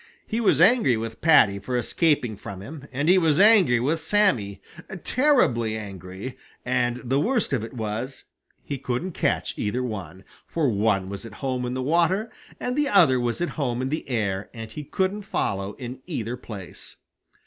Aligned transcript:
He 0.25 0.41
was 0.41 0.59
angry 0.59 0.97
with 0.97 1.21
Paddy 1.21 1.59
for 1.59 1.77
escaping 1.77 2.35
from 2.35 2.59
him, 2.63 2.87
and 2.91 3.07
he 3.07 3.19
was 3.19 3.39
angry 3.39 3.79
with 3.79 3.99
Sammy, 3.99 4.59
terribly 5.03 5.77
angry, 5.77 6.39
and 6.65 6.97
the 7.03 7.19
worst 7.19 7.53
of 7.53 7.63
it 7.63 7.73
was 7.75 8.23
he 8.63 8.79
couldn't 8.79 9.11
catch 9.11 9.55
either 9.59 9.83
one, 9.83 10.23
for 10.47 10.69
one 10.69 11.07
was 11.07 11.23
at 11.23 11.33
home 11.45 11.67
in 11.67 11.75
the 11.75 11.83
water 11.83 12.31
and 12.59 12.75
the 12.75 12.87
other 12.87 13.19
was 13.19 13.41
at 13.41 13.49
home 13.61 13.79
in 13.79 13.89
the 13.89 14.09
air 14.09 14.49
and 14.55 14.71
he 14.71 14.83
couldn't 14.83 15.21
follow 15.21 15.73
in 15.73 16.01
either 16.07 16.35
place. 16.35 16.95